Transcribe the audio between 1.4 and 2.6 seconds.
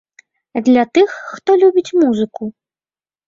любіць музыку.